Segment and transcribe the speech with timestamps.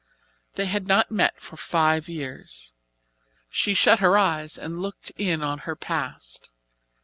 [0.55, 2.73] They had not met for five years.
[3.51, 6.49] She shut her eyes and looked in on her past.